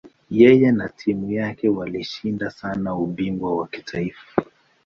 Yeye 0.39 0.69
na 0.71 0.87
timu 0.89 1.31
yake 1.31 1.69
walishinda 1.69 2.49
sana 2.51 2.95
ubingwa 2.95 3.55
wa 3.57 3.67
kitaifa. 3.67 4.43